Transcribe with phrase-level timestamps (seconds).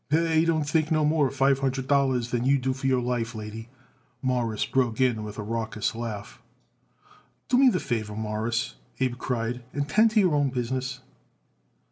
[0.09, 3.35] "He don't think no more of five hundred dollars than you do of your life,
[3.35, 3.69] lady,"
[4.23, 6.41] Morris broke in with a raucous laugh.
[7.49, 11.01] "Do me the favor, Mawruss," Abe cried, "and tend to your own business."